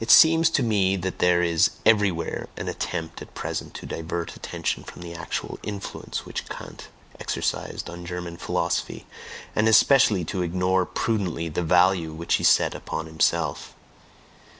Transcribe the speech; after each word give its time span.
It 0.00 0.10
seems 0.10 0.48
to 0.48 0.62
me 0.62 0.96
that 0.96 1.18
there 1.18 1.42
is 1.42 1.72
everywhere 1.84 2.48
an 2.56 2.68
attempt 2.70 3.20
at 3.20 3.34
present 3.34 3.74
to 3.74 3.84
divert 3.84 4.34
attention 4.34 4.82
from 4.82 5.02
the 5.02 5.12
actual 5.12 5.58
influence 5.62 6.24
which 6.24 6.48
Kant 6.48 6.88
exercised 7.20 7.90
on 7.90 8.06
German 8.06 8.38
philosophy, 8.38 9.04
and 9.54 9.68
especially 9.68 10.24
to 10.24 10.40
ignore 10.40 10.86
prudently 10.86 11.50
the 11.50 11.62
value 11.62 12.14
which 12.14 12.36
he 12.36 12.44
set 12.44 12.74
upon 12.74 13.04
himself. 13.04 13.74